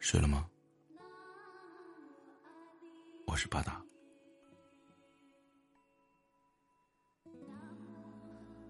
[0.00, 0.48] 睡了吗？
[3.26, 3.80] 我是巴达。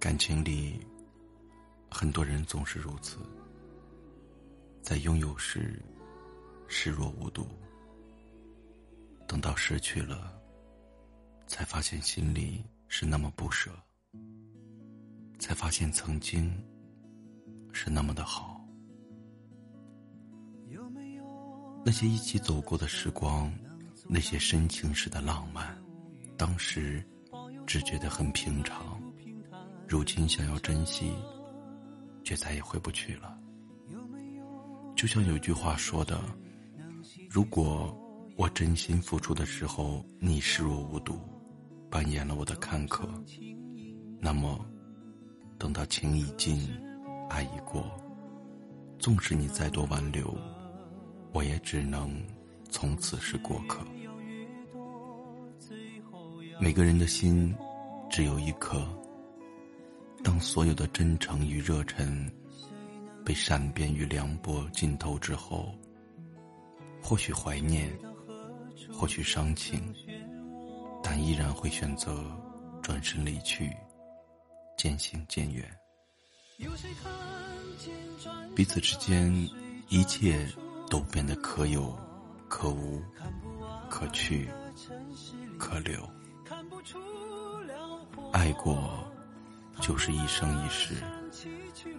[0.00, 0.84] 感情里，
[1.88, 3.20] 很多人总是如此，
[4.82, 5.80] 在拥有时
[6.66, 7.46] 视若无睹，
[9.28, 10.36] 等到失去了，
[11.46, 13.70] 才发现心里是那么不舍，
[15.38, 16.52] 才发现曾经
[17.72, 18.59] 是那么的好。
[21.82, 23.52] 那些一起走过的时光，
[24.06, 25.76] 那些深情时的浪漫，
[26.36, 27.02] 当时
[27.66, 29.00] 只觉得很平常，
[29.88, 31.12] 如今想要珍惜，
[32.22, 33.36] 却再也回不去了。
[34.94, 36.20] 就像有句话说的
[37.30, 37.98] ：“如果
[38.36, 41.18] 我真心付出的时候，你视若无睹，
[41.90, 43.08] 扮演了我的看客，
[44.20, 44.62] 那么
[45.58, 46.68] 等到情已尽，
[47.30, 47.90] 爱已过，
[48.98, 50.36] 纵使你再多挽留。”
[51.32, 52.10] 我也只能
[52.70, 53.80] 从此是过客。
[56.60, 57.54] 每个人的心
[58.10, 58.86] 只有一颗。
[60.22, 62.30] 当所有的真诚与热忱
[63.24, 65.74] 被善变与凉薄浸透之后，
[67.02, 67.90] 或许怀念，
[68.92, 69.94] 或许伤情，
[71.02, 72.22] 但依然会选择
[72.82, 73.74] 转身离去，
[74.76, 75.66] 渐行渐远。
[78.54, 79.32] 彼此之间，
[79.88, 80.46] 一切。
[80.90, 81.96] 都变得可有
[82.48, 83.00] 可无，
[83.88, 84.50] 可去
[85.58, 85.96] 可留。
[88.32, 89.08] 爱过
[89.80, 90.96] 就是一生一世，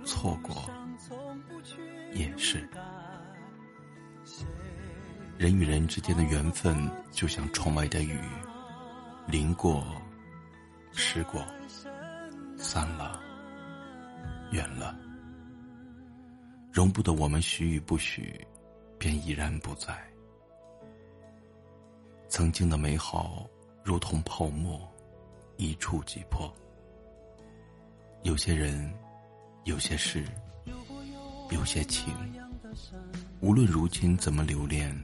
[0.05, 0.69] 错过
[2.13, 2.67] 也是。
[5.37, 8.19] 人与人之间的缘分，就像窗外的雨，
[9.25, 9.83] 淋过，
[10.91, 11.41] 湿过，
[12.57, 13.19] 散了，
[14.51, 14.95] 远了，
[16.71, 18.45] 容不得我们许与不许。
[19.01, 19.99] 便已然不在。
[22.29, 23.47] 曾经的美好
[23.83, 24.79] 如同泡沫，
[25.57, 26.53] 一触即破。
[28.21, 28.93] 有些人，
[29.63, 30.23] 有些事，
[31.49, 32.13] 有些情，
[33.39, 34.95] 无论如今怎么留恋，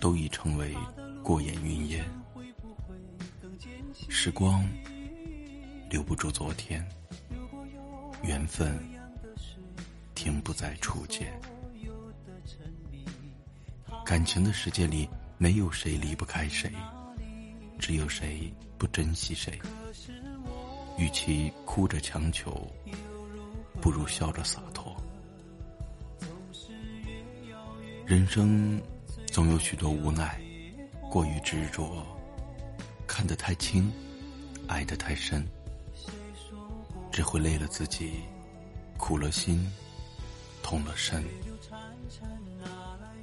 [0.00, 0.76] 都已成为
[1.22, 2.04] 过眼云烟。
[4.08, 4.68] 时光
[5.88, 6.84] 留不住昨天，
[8.24, 8.76] 缘分
[10.16, 11.32] 停不在初见。
[14.10, 16.68] 感情的世界里，没有谁离不开谁，
[17.78, 19.56] 只有谁不珍惜谁。
[20.98, 22.66] 与其哭着强求，
[23.80, 24.96] 不如笑着洒脱。
[28.04, 28.82] 人生
[29.28, 30.40] 总有许多无奈，
[31.08, 32.04] 过于执着，
[33.06, 33.92] 看得太轻，
[34.66, 35.46] 爱得太深，
[37.12, 38.24] 只会累了自己，
[38.98, 39.64] 苦了心，
[40.64, 41.24] 痛了身。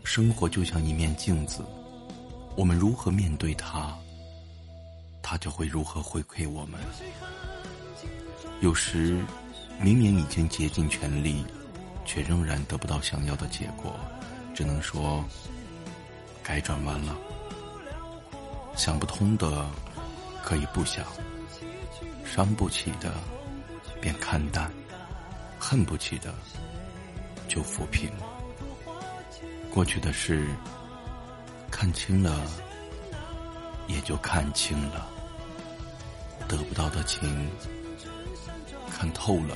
[0.08, 1.62] 生活就像一面镜子，
[2.56, 3.94] 我们如何面对它，
[5.22, 6.80] 它就会如何回馈我们。
[8.62, 9.22] 有时，
[9.82, 11.44] 明明已经竭尽全力，
[12.06, 13.94] 却仍然得不到想要的结果，
[14.56, 15.24] 只能说
[16.42, 17.14] 该转弯了。
[18.78, 19.70] 想不通的
[20.42, 21.06] 可以不想，
[22.24, 23.14] 伤不起的
[24.00, 24.72] 便看淡，
[25.60, 26.34] 恨不起的
[27.50, 28.10] 就抚平。
[29.74, 30.48] 过去的事，
[31.70, 32.42] 看清了，
[33.88, 35.06] 也就看清了；
[36.48, 37.48] 得不到的情，
[38.92, 39.56] 看透了，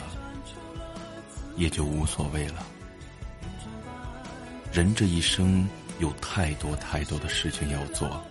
[1.55, 2.63] 也就无所谓了。
[4.71, 5.67] 人这一生
[5.99, 8.21] 有太多太多的事情要做，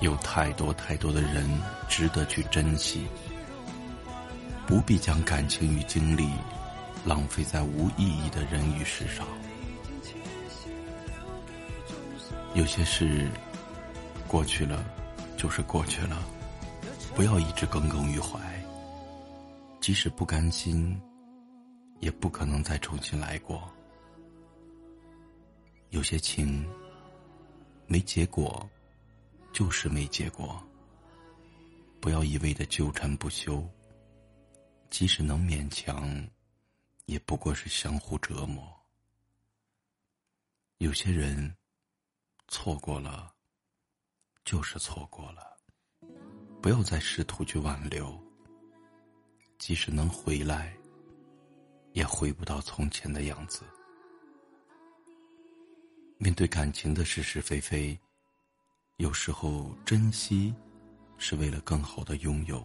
[0.00, 1.44] 有太多太多的人
[1.88, 3.06] 值得去珍惜，
[4.66, 6.30] 不必将感情与精力
[7.04, 9.26] 浪费在无意义的人与事上。
[12.54, 13.30] 有些事
[14.28, 14.84] 过去了，
[15.38, 16.22] 就是过去了，
[17.14, 18.38] 不要一直耿耿于怀。
[19.80, 21.00] 即使不甘心，
[22.00, 23.72] 也不可能再重新来过。
[25.90, 26.64] 有些情
[27.86, 28.68] 没结果，
[29.52, 30.62] 就是没结果。
[32.00, 33.66] 不要一味的纠缠不休，
[34.90, 36.28] 即使能勉强，
[37.06, 38.62] 也不过是相互折磨。
[40.76, 41.50] 有些人。
[42.52, 43.32] 错过了，
[44.44, 45.56] 就是错过了，
[46.60, 48.14] 不要再试图去挽留。
[49.58, 50.76] 即使能回来，
[51.92, 53.62] 也回不到从前的样子。
[56.18, 57.98] 面对感情的是是非非，
[58.98, 60.54] 有时候珍惜
[61.16, 62.62] 是为了更好的拥有，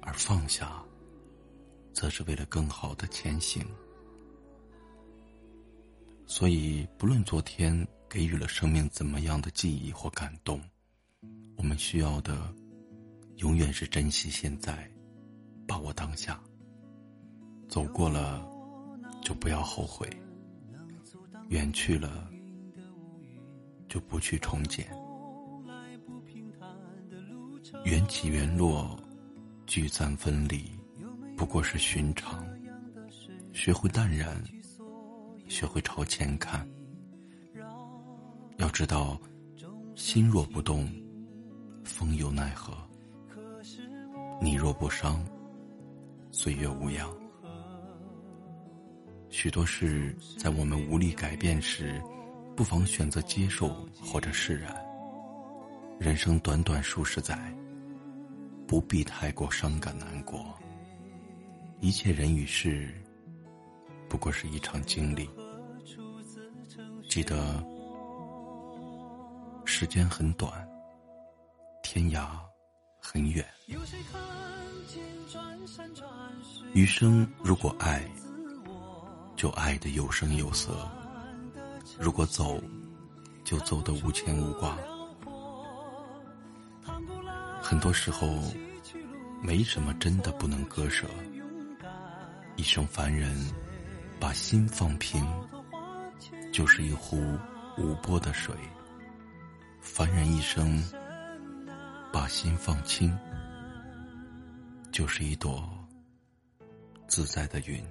[0.00, 0.84] 而放下，
[1.92, 3.64] 则是为了更好的前行。
[6.26, 10.60] 所以，不论昨天给予了生命怎么样的记忆或感动，
[11.56, 12.54] 我们需要的，
[13.36, 14.90] 永远是珍惜现在，
[15.66, 16.40] 把握当下。
[17.68, 18.48] 走过了，
[19.22, 20.08] 就不要后悔；
[21.48, 22.30] 远去了，
[23.88, 24.86] 就不去重建。
[27.84, 28.98] 缘起缘落，
[29.66, 30.70] 聚散分离，
[31.36, 32.46] 不过是寻常。
[33.52, 34.40] 学会淡然，
[35.48, 36.66] 学会朝前看。
[38.58, 39.20] 要知道，
[39.94, 40.90] 心若不动，
[41.84, 42.72] 风有奈何；
[44.40, 45.24] 你若不伤，
[46.30, 47.08] 岁月无恙。
[49.28, 52.00] 许多事在我们无力改变时，
[52.56, 54.74] 不妨选择接受或者释然。
[55.98, 57.54] 人生短短数十载，
[58.66, 60.44] 不必太过伤感难过。
[61.80, 62.94] 一切人与事，
[64.08, 65.28] 不过是一场经历。
[67.08, 67.62] 记得，
[69.78, 70.50] 时间很短，
[71.82, 72.26] 天涯
[72.98, 73.44] 很远。
[76.72, 78.02] 余生如果爱。
[79.36, 80.90] 就爱的有声有色，
[81.98, 82.58] 如果走，
[83.44, 84.78] 就走得无牵无挂。
[87.60, 88.26] 很多时候，
[89.42, 91.06] 没什么真的不能割舍。
[92.56, 93.36] 一生凡人，
[94.18, 95.22] 把心放平，
[96.50, 97.38] 就是一壶
[97.76, 98.54] 无波的水；
[99.88, 100.82] 凡人一生，
[102.12, 103.16] 把心放轻，
[104.92, 105.66] 就是一朵
[107.06, 107.82] 自在的云。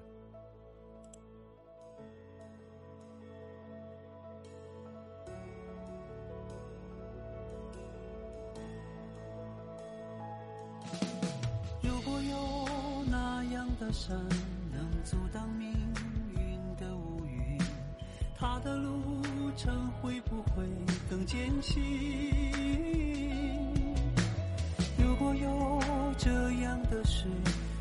[11.81, 14.15] 如果有那样的山
[14.71, 15.71] 能阻挡命
[16.37, 17.57] 运的乌云，
[18.37, 19.14] 他的路
[19.55, 20.63] 程会不会
[21.09, 21.81] 更艰辛？
[24.97, 25.81] 如果有
[26.17, 26.29] 这
[26.61, 27.25] 样的事，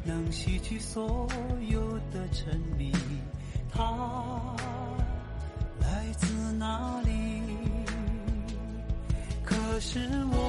[0.04, 1.28] 能洗去所
[1.68, 2.92] 有的沉迷，
[3.72, 3.82] 他
[5.80, 7.42] 来自哪里？
[9.44, 9.98] 可是
[10.30, 10.43] 我